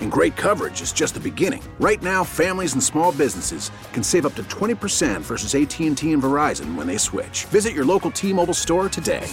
[0.00, 1.62] And great coverage is just the beginning.
[1.78, 6.74] Right now, families and small businesses can save up to 20% versus AT&T and Verizon
[6.74, 7.46] when they switch.
[7.46, 9.26] Visit your local T-Mobile store today.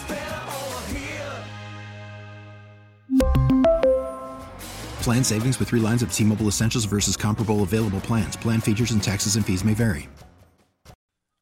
[5.02, 8.38] Plan savings with 3 lines of T-Mobile Essentials versus comparable available plans.
[8.38, 10.08] Plan features and taxes and fees may vary.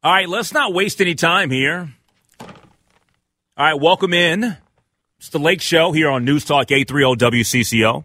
[0.02, 1.92] All right, let's not waste any time here.
[2.40, 2.46] All
[3.58, 4.56] right, welcome in.
[5.18, 8.04] It's the Lake Show here on News Talk 830 WCCO.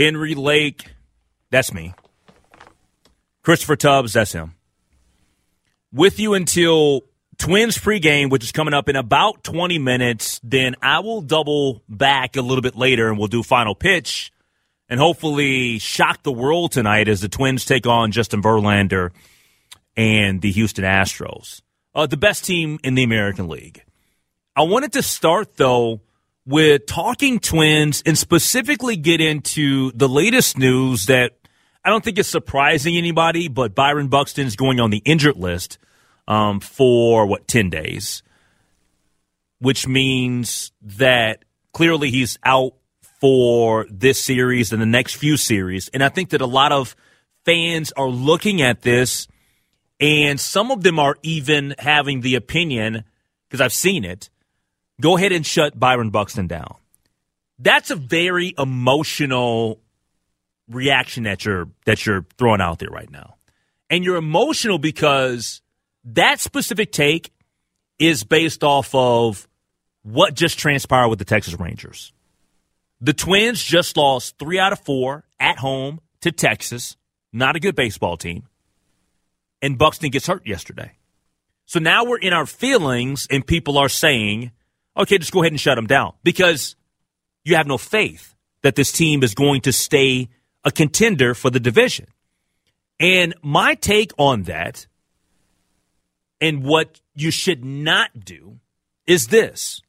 [0.00, 0.86] Henry Lake,
[1.50, 1.92] that's me.
[3.42, 4.54] Christopher Tubbs, that's him.
[5.92, 7.02] With you until
[7.36, 10.40] Twins pregame, which is coming up in about 20 minutes.
[10.42, 14.32] Then I will double back a little bit later and we'll do final pitch
[14.88, 19.10] and hopefully shock the world tonight as the Twins take on Justin Verlander
[19.96, 21.60] and the Houston Astros,
[21.94, 23.84] uh, the best team in the American League.
[24.56, 26.00] I wanted to start, though,
[26.50, 31.32] with talking Twins and specifically get into the latest news that
[31.84, 35.78] I don't think is surprising anybody, but Byron Buxton is going on the injured list
[36.26, 38.24] um, for, what, 10 days,
[39.60, 42.74] which means that clearly he's out
[43.20, 45.88] for this series and the next few series.
[45.88, 46.96] And I think that a lot of
[47.44, 49.28] fans are looking at this
[50.00, 53.04] and some of them are even having the opinion,
[53.48, 54.30] because I've seen it,
[55.00, 56.76] go ahead and shut Byron Buxton down.
[57.58, 59.80] That's a very emotional
[60.68, 63.36] reaction that you're that you're throwing out there right now.
[63.88, 65.62] And you're emotional because
[66.04, 67.32] that specific take
[67.98, 69.48] is based off of
[70.02, 72.12] what just transpired with the Texas Rangers.
[73.00, 76.96] The Twins just lost three out of four at home to Texas.
[77.32, 78.44] Not a good baseball team
[79.62, 80.92] and Buxton gets hurt yesterday.
[81.66, 84.50] So now we're in our feelings, and people are saying,
[85.00, 86.76] okay, just go ahead and shut them down because
[87.44, 90.28] you have no faith that this team is going to stay
[90.64, 92.06] a contender for the division.
[92.98, 94.86] And my take on that
[96.40, 98.58] and what you should not do
[99.06, 99.80] is this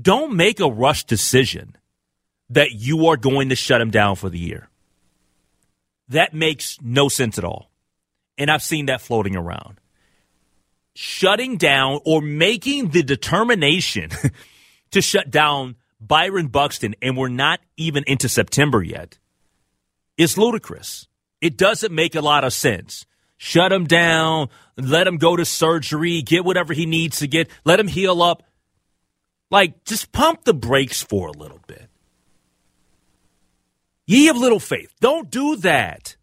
[0.00, 1.76] don't make a rush decision
[2.50, 4.68] that you are going to shut them down for the year.
[6.08, 7.68] That makes no sense at all
[8.38, 9.80] and I've seen that floating around.
[11.00, 14.10] Shutting down or making the determination
[14.90, 19.16] to shut down Byron Buxton, and we're not even into September yet,
[20.16, 21.06] is ludicrous.
[21.40, 23.06] It doesn't make a lot of sense.
[23.36, 27.78] Shut him down, let him go to surgery, get whatever he needs to get, let
[27.78, 28.42] him heal up.
[29.52, 31.88] Like, just pump the brakes for a little bit.
[34.04, 34.92] Ye have little faith.
[35.00, 36.16] Don't do that.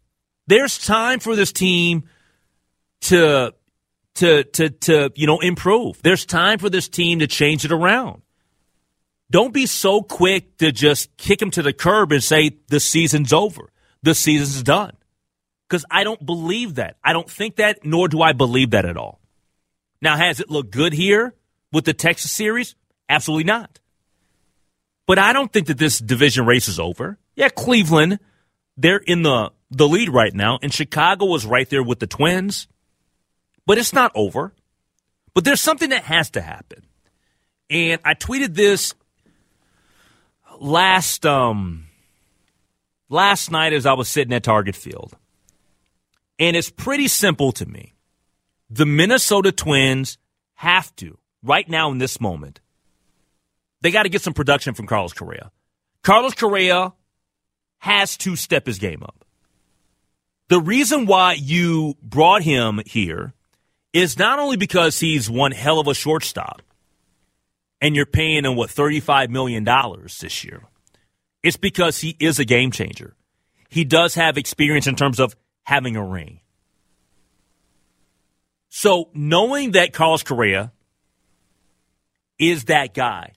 [0.46, 2.10] There's time for this team
[3.00, 3.54] to
[4.16, 6.02] to to to you know improve.
[6.02, 8.22] There's time for this team to change it around.
[9.30, 13.32] Don't be so quick to just kick him to the curb and say the season's
[13.32, 13.70] over.
[14.02, 14.92] The season's done.
[15.68, 16.96] Because I don't believe that.
[17.02, 19.20] I don't think that, nor do I believe that at all.
[20.00, 21.34] Now, has it looked good here
[21.72, 22.76] with the Texas series?
[23.08, 23.80] Absolutely not.
[25.08, 27.18] But I don't think that this division race is over.
[27.34, 28.20] Yeah, Cleveland,
[28.76, 32.68] they're in the the lead right now, and Chicago was right there with the Twins.
[33.66, 34.52] But it's not over.
[35.34, 36.86] But there's something that has to happen.
[37.68, 38.94] And I tweeted this
[40.58, 41.86] last um
[43.08, 45.16] last night as I was sitting at Target Field.
[46.38, 47.94] And it's pretty simple to me.
[48.70, 50.18] The Minnesota Twins
[50.54, 52.60] have to, right now in this moment,
[53.80, 55.50] they got to get some production from Carlos Correa.
[56.02, 56.92] Carlos Correa
[57.78, 59.24] has to step his game up.
[60.48, 63.34] The reason why you brought him here
[63.96, 66.60] is not only because he's one hell of a shortstop
[67.80, 70.64] and you're paying him, what, $35 million this year.
[71.42, 73.16] It's because he is a game changer.
[73.70, 76.40] He does have experience in terms of having a ring.
[78.68, 80.72] So knowing that Carlos Correa
[82.38, 83.32] is that guy,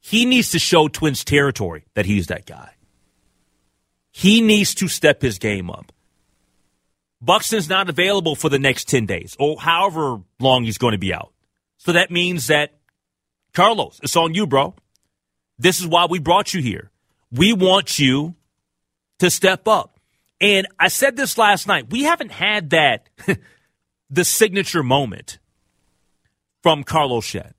[0.00, 2.72] he needs to show Twins territory that he's that guy.
[4.10, 5.92] He needs to step his game up.
[7.22, 11.12] Buxton's not available for the next 10 days or however long he's going to be
[11.12, 11.32] out.
[11.78, 12.74] So that means that,
[13.52, 14.74] Carlos, it's on you, bro.
[15.58, 16.90] This is why we brought you here.
[17.30, 18.34] We want you
[19.18, 19.98] to step up.
[20.40, 21.90] And I said this last night.
[21.90, 23.08] We haven't had that,
[24.10, 25.38] the signature moment
[26.62, 27.54] from Carlos Shed.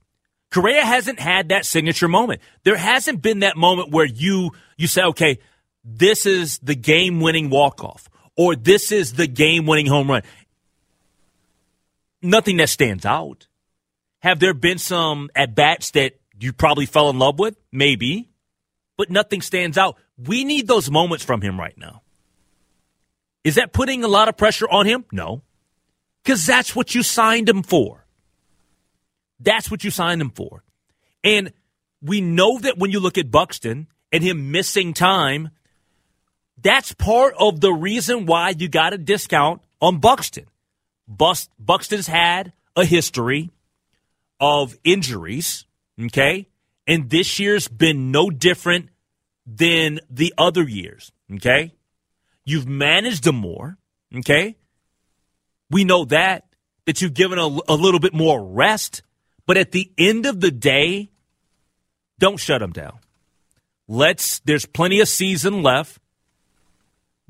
[0.51, 2.41] Correa hasn't had that signature moment.
[2.63, 5.39] There hasn't been that moment where you you say, okay,
[5.83, 10.24] this is the game winning walk off, or this is the game winning home run.
[12.22, 13.48] Nothing that stands out.
[14.19, 17.56] Have there been some at bats that you probably fell in love with?
[17.72, 18.30] Maybe,
[18.98, 19.98] but nothing stands out.
[20.18, 22.04] We need those moments from him right now.
[23.44, 25.06] Is that putting a lot of pressure on him?
[25.12, 25.42] No,
[26.24, 28.06] because that's what you signed him for.
[29.39, 30.63] That's what you signed him for.
[31.24, 31.51] And
[32.01, 35.50] we know that when you look at Buxton and him missing time,
[36.61, 40.45] that's part of the reason why you got a discount on Buxton.
[41.07, 43.51] Bust, Buxton's had a history
[44.39, 45.65] of injuries,
[45.99, 46.47] okay?
[46.87, 48.89] And this year's been no different
[49.45, 51.73] than the other years, okay?
[52.45, 53.77] You've managed them more,
[54.15, 54.55] okay?
[55.69, 56.45] We know that,
[56.85, 59.03] that you've given a, a little bit more rest
[59.51, 61.09] but at the end of the day,
[62.19, 62.99] don't shut them down.
[63.87, 65.99] Let's, there's plenty of season left.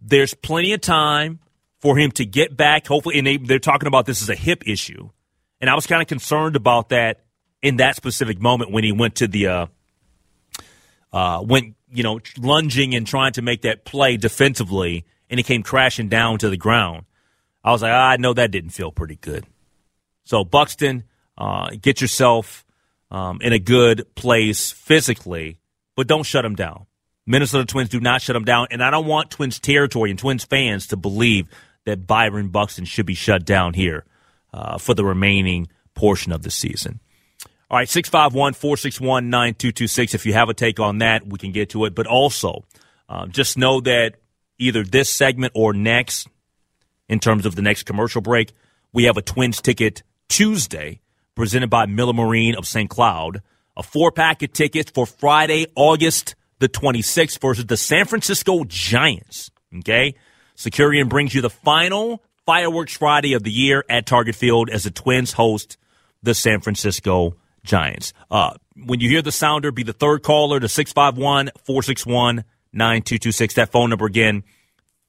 [0.01, 1.39] There's plenty of time
[1.79, 2.87] for him to get back.
[2.87, 5.09] Hopefully, and they, they're talking about this as a hip issue.
[5.59, 7.23] And I was kind of concerned about that
[7.61, 9.65] in that specific moment when he went to the, uh,
[11.13, 15.61] uh, went, you know, lunging and trying to make that play defensively, and he came
[15.61, 17.05] crashing down to the ground.
[17.63, 19.45] I was like, ah, I know that didn't feel pretty good.
[20.23, 21.03] So Buxton,
[21.37, 22.65] uh, get yourself
[23.11, 25.59] um, in a good place physically,
[25.95, 26.85] but don't shut him down.
[27.25, 30.43] Minnesota Twins do not shut them down, and I don't want Twins territory and Twins
[30.43, 31.47] fans to believe
[31.85, 34.05] that Byron Buxton should be shut down here
[34.53, 36.99] uh, for the remaining portion of the season.
[37.69, 40.13] All right, 651 461 9226.
[40.13, 41.95] If you have a take on that, we can get to it.
[41.95, 42.65] But also,
[43.07, 44.15] uh, just know that
[44.59, 46.27] either this segment or next,
[47.07, 48.51] in terms of the next commercial break,
[48.91, 50.99] we have a Twins ticket Tuesday
[51.35, 52.89] presented by Miller Marine of St.
[52.89, 53.41] Cloud.
[53.77, 59.51] A four pack of tickets for Friday, August the 26th versus the San Francisco Giants.
[59.79, 60.15] Okay?
[60.55, 64.91] Securian brings you the final fireworks Friday of the year at Target Field as the
[64.91, 65.77] Twins host
[66.23, 68.13] the San Francisco Giants.
[68.29, 72.43] Uh, when you hear the sounder, be the third caller to 651 461
[72.73, 73.55] 9226.
[73.55, 74.43] That phone number again,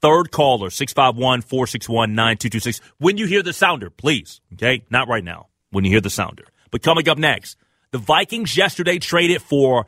[0.00, 2.80] third caller, 651 461 9226.
[2.98, 4.84] When you hear the sounder, please, okay?
[4.90, 6.44] Not right now when you hear the sounder.
[6.70, 7.58] But coming up next,
[7.90, 9.86] the Vikings yesterday traded for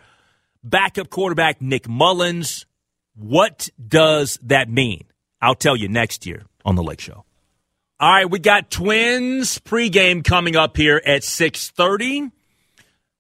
[0.65, 2.67] backup quarterback Nick Mullens.
[3.15, 5.05] What does that mean?
[5.41, 7.25] I'll tell you next year on the Lake Show.
[8.01, 12.33] All right, we got Twins pregame coming up here at 6:30.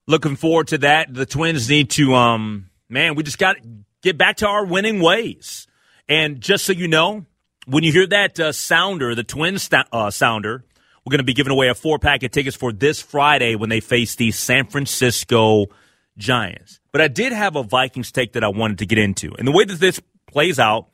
[0.06, 1.14] Looking forward to that.
[1.14, 3.68] The Twins need to um man, we just got to
[4.02, 5.66] get back to our winning ways.
[6.08, 7.24] And just so you know,
[7.66, 10.64] when you hear that uh, sounder, the Twins st- uh, sounder,
[11.04, 13.70] we're going to be giving away a four pack of tickets for this Friday when
[13.70, 15.66] they face the San Francisco
[16.16, 16.80] Giants.
[16.94, 19.34] But I did have a Vikings take that I wanted to get into.
[19.36, 20.90] And the way that this plays out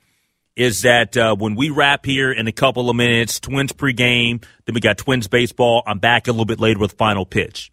[0.56, 4.74] is that uh, when we wrap here in a couple of minutes, Twins pregame, then
[4.74, 5.82] we got Twins baseball.
[5.86, 7.70] I'm back a little bit later with final pitch.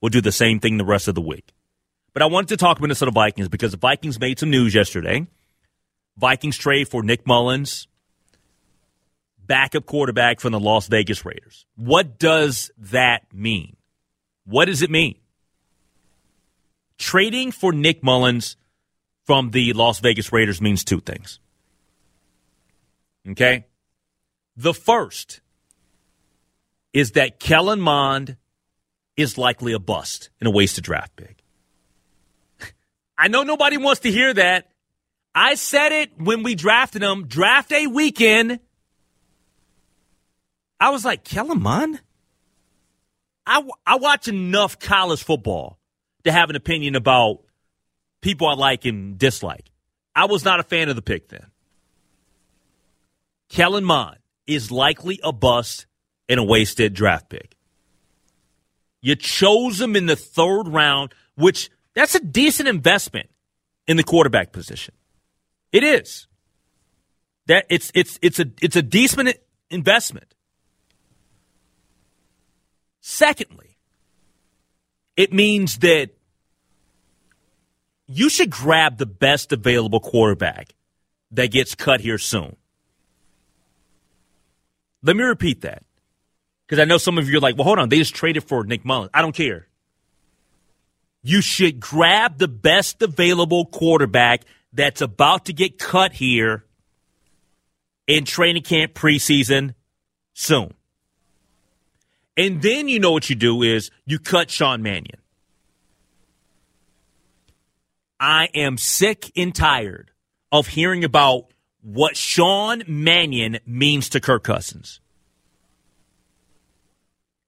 [0.00, 1.52] We'll do the same thing the rest of the week.
[2.14, 5.26] But I wanted to talk Minnesota Vikings because the Vikings made some news yesterday.
[6.16, 7.86] Vikings trade for Nick Mullens,
[9.46, 11.66] backup quarterback from the Las Vegas Raiders.
[11.76, 13.76] What does that mean?
[14.46, 15.16] What does it mean?
[16.98, 18.56] Trading for Nick Mullens
[19.24, 21.38] from the Las Vegas Raiders means two things.
[23.28, 23.66] Okay?
[24.56, 25.40] The first
[26.92, 28.36] is that Kellen Mond
[29.16, 31.42] is likely a bust and a wasted draft pick.
[33.18, 34.70] I know nobody wants to hear that.
[35.34, 37.26] I said it when we drafted him.
[37.28, 38.60] Draft a weekend
[40.80, 42.00] I was like, Kellen Mond?
[43.46, 45.78] I, I watch enough college football
[46.24, 47.40] to have an opinion about
[48.20, 49.70] people I like and dislike.
[50.14, 51.46] I was not a fan of the pick then.
[53.48, 55.86] Kellen Mond is likely a bust
[56.28, 57.56] and a wasted draft pick.
[59.00, 63.30] You chose him in the third round, which that's a decent investment
[63.86, 64.94] in the quarterback position.
[65.72, 66.26] It is.
[67.46, 69.36] That it's it's it's a it's a decent
[69.70, 70.34] investment.
[73.00, 73.67] Secondly,
[75.18, 76.10] it means that
[78.06, 80.74] you should grab the best available quarterback
[81.32, 82.54] that gets cut here soon.
[85.02, 85.82] Let me repeat that.
[86.64, 88.62] Because I know some of you are like, well, hold on, they just traded for
[88.62, 89.10] Nick Mullens.
[89.12, 89.66] I don't care.
[91.22, 96.64] You should grab the best available quarterback that's about to get cut here
[98.06, 99.74] in training camp preseason
[100.32, 100.74] soon.
[102.38, 105.18] And then you know what you do is you cut Sean Mannion.
[108.20, 110.12] I am sick and tired
[110.52, 111.52] of hearing about
[111.82, 115.00] what Sean Mannion means to Kirk Cousins.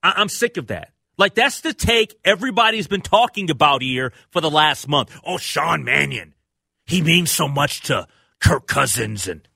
[0.03, 0.93] I- I'm sick of that.
[1.17, 5.17] Like that's the take everybody's been talking about here for the last month.
[5.25, 6.35] Oh, Sean Mannion.
[6.87, 8.09] He means so much to
[8.41, 9.47] Kirk Cousins and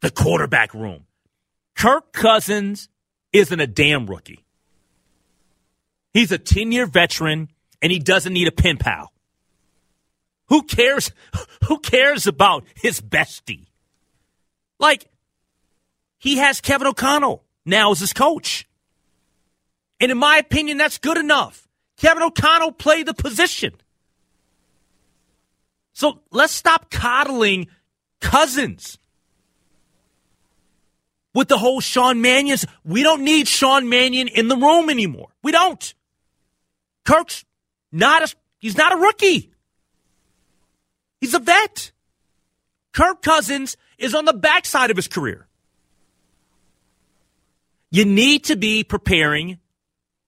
[0.00, 1.04] the quarterback room.
[1.76, 2.88] Kirk Cousins
[3.32, 4.44] isn't a damn rookie.
[6.12, 7.48] He's a 10 year veteran
[7.80, 9.12] and he doesn't need a pen pal.
[10.48, 11.12] Who cares?
[11.66, 13.66] Who cares about his bestie?
[14.78, 15.10] Like,
[16.18, 18.66] he has Kevin O'Connell now as his coach.
[20.00, 21.68] And in my opinion, that's good enough.
[21.98, 23.74] Kevin O'Connell played the position.
[25.92, 27.66] So let's stop coddling
[28.20, 28.98] Cousins
[31.34, 32.66] with the whole Sean Mannions.
[32.84, 35.28] We don't need Sean Mannion in the room anymore.
[35.42, 35.94] We don't.
[37.04, 37.44] Kirk's
[37.92, 39.50] not a he's not a rookie.
[41.20, 41.92] He's a vet.
[42.92, 45.46] Kirk Cousins is on the backside of his career.
[47.90, 49.58] You need to be preparing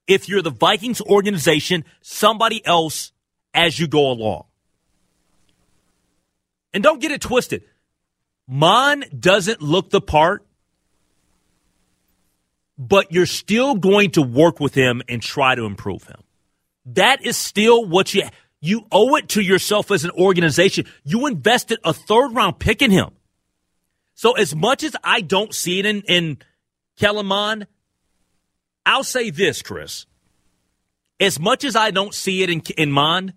[0.07, 3.13] if you're the Vikings organization, somebody else
[3.55, 4.45] as you go along.
[6.73, 7.63] And don't get it twisted.
[8.49, 10.47] Mond doesn't look the part,
[12.81, 16.17] but you're still going to work with him and try to improve him.
[16.87, 18.23] That is still what you
[18.63, 20.87] you owe it to yourself as an organization.
[21.05, 23.11] You invested a third round pick in him.
[24.15, 26.39] So as much as I don't see it in, in
[26.99, 27.67] Kellen Mond,
[28.85, 30.07] I'll say this, Chris.
[31.19, 33.35] As much as I don't see it in, in Mond,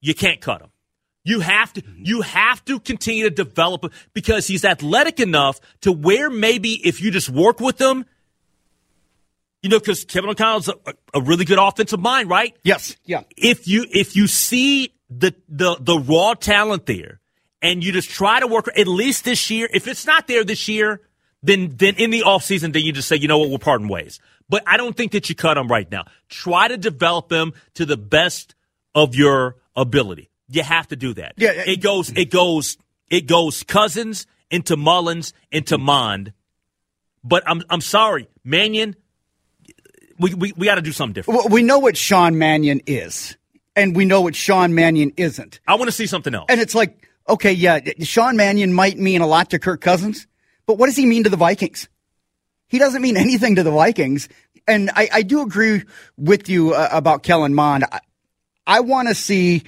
[0.00, 0.70] you can't cut him.
[1.24, 2.02] You have to mm-hmm.
[2.04, 7.00] you have to continue to develop him because he's athletic enough to where maybe if
[7.00, 8.04] you just work with him,
[9.66, 10.74] you know, because Kevin O'Connell's a,
[11.12, 12.56] a really good offensive mind, right?
[12.62, 12.96] Yes.
[13.04, 13.24] Yeah.
[13.36, 17.18] If you if you see the the the raw talent there
[17.60, 20.68] and you just try to work at least this year, if it's not there this
[20.68, 21.00] year,
[21.42, 24.20] then then in the offseason, then you just say, you know what, we're parting ways.
[24.48, 26.04] But I don't think that you cut him right now.
[26.28, 28.54] Try to develop him to the best
[28.94, 30.30] of your ability.
[30.48, 31.32] You have to do that.
[31.38, 32.78] Yeah, it goes it goes
[33.10, 36.32] it goes Cousins into Mullens into Mond.
[37.24, 38.94] But I'm I'm sorry, Mannion.
[40.18, 41.38] We we, we got to do something different.
[41.38, 43.36] Well, we know what Sean Mannion is,
[43.74, 45.60] and we know what Sean Mannion isn't.
[45.66, 46.46] I want to see something else.
[46.48, 50.26] And it's like, okay, yeah, Sean Mannion might mean a lot to Kirk Cousins,
[50.66, 51.88] but what does he mean to the Vikings?
[52.68, 54.28] He doesn't mean anything to the Vikings.
[54.66, 55.84] And I, I do agree
[56.16, 57.84] with you uh, about Kellen Mond.
[57.84, 58.00] I,
[58.66, 59.62] I want to see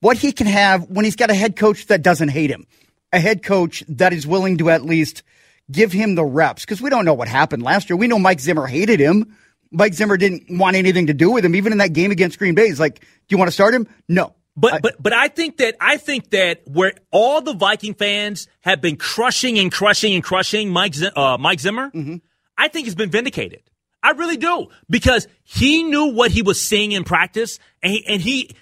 [0.00, 2.66] what he can have when he's got a head coach that doesn't hate him,
[3.12, 5.22] a head coach that is willing to at least
[5.70, 6.64] give him the reps.
[6.64, 7.96] Because we don't know what happened last year.
[7.96, 9.34] We know Mike Zimmer hated him.
[9.72, 12.54] Mike Zimmer didn't want anything to do with him, even in that game against Green
[12.54, 12.66] Bay.
[12.66, 14.34] He's like, "Do you want to start him?" No.
[14.54, 18.48] But I, but but I think that I think that where all the Viking fans
[18.60, 22.16] have been crushing and crushing and crushing Mike uh, Mike Zimmer, mm-hmm.
[22.58, 23.62] I think he's been vindicated.
[24.02, 28.20] I really do because he knew what he was seeing in practice, and he, and
[28.20, 28.54] he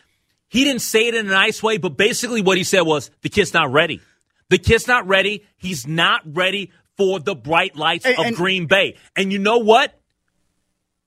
[0.48, 3.28] he didn't say it in a nice way, but basically what he said was the
[3.28, 4.00] kid's not ready.
[4.48, 5.44] The kid's not ready.
[5.56, 8.96] He's not ready for the bright lights and, of and, Green Bay.
[9.16, 9.99] And you know what?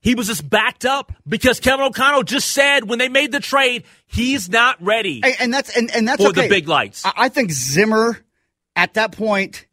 [0.03, 3.85] He was just backed up because Kevin O'Connell just said when they made the trade,
[4.05, 5.21] he's not ready.
[5.23, 6.43] And, and that's and, and that's for okay.
[6.43, 7.05] the big lights.
[7.05, 8.19] I, I think Zimmer
[8.75, 9.65] at that point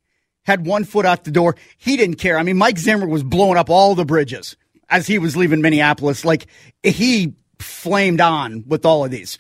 [0.45, 1.57] had one foot out the door.
[1.79, 2.39] He didn't care.
[2.39, 4.57] I mean, Mike Zimmer was blowing up all the bridges
[4.89, 6.25] as he was leaving Minneapolis.
[6.25, 6.47] Like
[6.85, 9.37] he flamed on with all of these.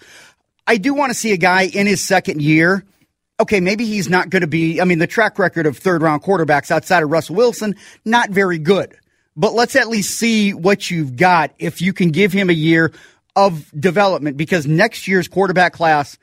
[0.66, 2.84] I do want to see a guy in his second year.
[3.38, 4.80] Okay, maybe he's not going to be.
[4.80, 8.58] I mean, the track record of third round quarterbacks outside of Russell Wilson, not very
[8.58, 8.96] good
[9.36, 12.92] but let's at least see what you've got if you can give him a year
[13.36, 16.18] of development because next year's quarterback class,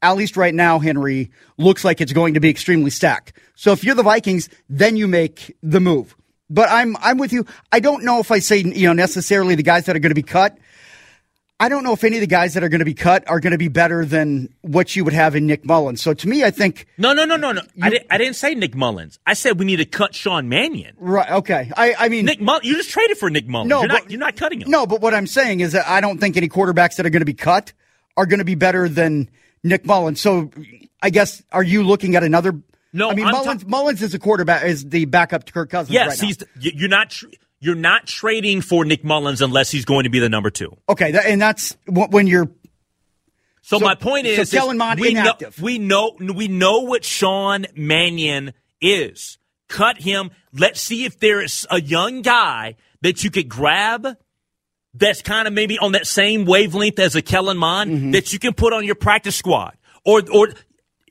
[0.00, 3.32] at least right now, Henry, looks like it's going to be extremely stacked.
[3.54, 6.16] So if you're the Vikings, then you make the move.
[6.50, 7.46] But I'm I'm with you.
[7.70, 10.14] I don't know if I say you know necessarily the guys that are going to
[10.14, 10.58] be cut.
[11.62, 13.38] I don't know if any of the guys that are going to be cut are
[13.38, 16.02] going to be better than what you would have in Nick Mullens.
[16.02, 17.62] So to me, I think no, no, no, no, no.
[17.76, 19.20] You, I, didn't, I didn't say Nick Mullens.
[19.24, 20.96] I said we need to cut Sean Mannion.
[20.98, 21.30] Right.
[21.30, 21.70] Okay.
[21.76, 22.64] I, I mean, Nick Mullens.
[22.64, 23.68] You just traded for Nick Mullens.
[23.68, 24.70] No, you're, but, not, you're not cutting him.
[24.72, 27.20] No, but what I'm saying is that I don't think any quarterbacks that are going
[27.20, 27.72] to be cut
[28.16, 29.30] are going to be better than
[29.62, 30.20] Nick Mullens.
[30.20, 30.50] So
[31.00, 32.60] I guess are you looking at another?
[32.92, 35.94] No, I mean Mullens, Ta- Mullens is a quarterback, is the backup to Kirk Cousins.
[35.94, 36.74] Yes, right he's.
[36.74, 37.10] You're not.
[37.10, 37.26] Tr-
[37.62, 40.76] you're not trading for Nick Mullens unless he's going to be the number two.
[40.88, 42.50] Okay, and that's when you're.
[43.62, 45.56] So, so my point is, so Kellen Mond we inactive.
[45.58, 49.38] Know, we know we know what Sean Mannion is.
[49.68, 50.32] Cut him.
[50.52, 54.18] Let's see if there is a young guy that you could grab
[54.92, 58.10] that's kind of maybe on that same wavelength as a Kellen Mond Mm-hmm.
[58.10, 60.48] that you can put on your practice squad, or or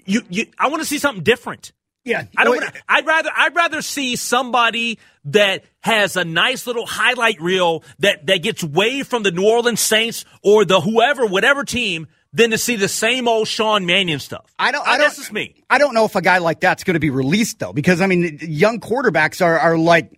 [0.06, 1.72] you, you I want to see something different.
[2.04, 2.56] Yeah, I don't.
[2.56, 3.30] Wanna, I'd rather.
[3.36, 9.04] I'd rather see somebody that has a nice little highlight reel that that gets way
[9.04, 13.28] from the New Orleans Saints or the whoever, whatever team, than to see the same
[13.28, 14.52] old Sean Mannion stuff.
[14.58, 14.88] I don't.
[14.88, 15.06] I don't.
[15.06, 15.64] That's just me.
[15.70, 18.08] I don't know if a guy like that's going to be released though, because I
[18.08, 20.12] mean, young quarterbacks are are like,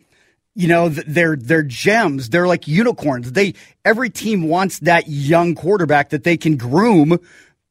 [0.56, 2.30] you know, they're they're gems.
[2.30, 3.34] They're like unicorns.
[3.34, 7.20] They every team wants that young quarterback that they can groom.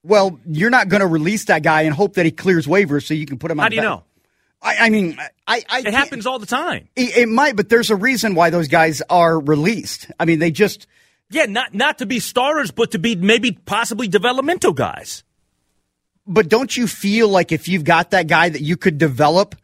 [0.02, 3.14] Well, you're not going to release that guy and hope that he clears waivers so
[3.14, 3.60] you can put him.
[3.60, 4.04] on How do you the- know?
[4.64, 6.88] I, I mean, I, I It happens all the time.
[6.94, 10.08] It, it might, but there's a reason why those guys are released.
[10.20, 10.86] I mean, they just
[11.30, 15.24] Yeah, not not to be starters, but to be maybe possibly developmental guys.
[16.28, 19.56] But don't you feel like if you've got that guy that you could develop,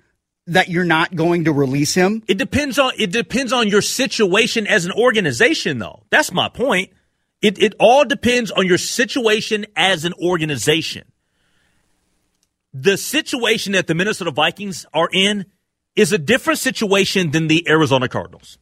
[0.49, 2.25] that you're not going to release him?
[2.27, 6.03] It depends on it depends on your situation as an organization, though.
[6.11, 6.91] That's my point.
[7.41, 11.05] It it all depends on your situation as an organization.
[12.75, 15.47] The situation that the Minnesota Vikings are in
[15.97, 18.59] is a different situation than the Arizona Cardinals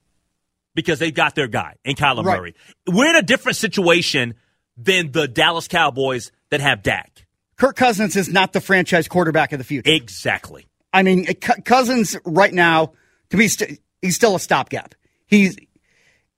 [0.75, 2.39] because they've got their guy in Kyler Right.
[2.39, 2.55] Murray.
[2.87, 4.35] We're in a different situation
[4.77, 7.27] than the Dallas Cowboys that have Dak.
[7.57, 9.91] Kirk Cousins is not the franchise quarterback of the future.
[9.91, 10.67] Exactly.
[10.93, 11.27] I mean,
[11.65, 12.93] Cousins right now,
[13.31, 14.95] to me, st- he's still a stopgap.
[15.27, 15.57] He's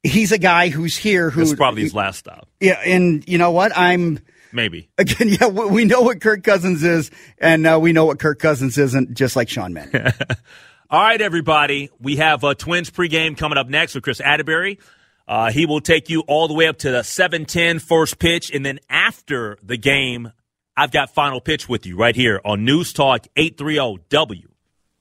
[0.08, 2.48] he's a guy who's here who This is probably his last stop.
[2.60, 3.72] yeah, and you know what?
[3.76, 4.20] I'm
[4.52, 4.88] Maybe.
[4.98, 8.38] again, yeah, we we know what Kirk Cousins is, and uh, we know what Kirk
[8.38, 10.12] Cousins isn't, just like Sean Mannion.
[10.90, 11.90] All right, everybody.
[12.00, 14.78] We have a Twins pregame coming up next with Kris Atteberry.
[15.26, 18.64] Uh, he will take you all the way up to the 7-10 first pitch, and
[18.64, 20.32] then after the game,
[20.74, 24.02] I've got final pitch with you right here on News Talk 830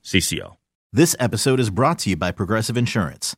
[0.04, 0.58] WCCO.
[0.92, 3.38] This episode is brought to you by Progressive Insurance.